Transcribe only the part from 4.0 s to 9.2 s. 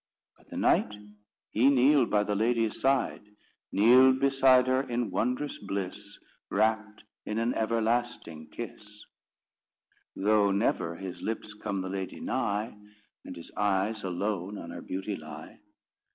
beside her in wondrous bliss, Rapt in an everlasting kiss: